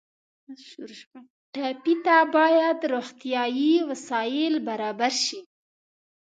[1.53, 5.39] ټپي ته باید روغتیایي وسایل برابر شي.